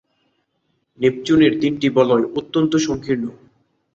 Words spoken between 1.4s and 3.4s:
তিনটি বলয় অত্যন্ত সংকীর্ণ।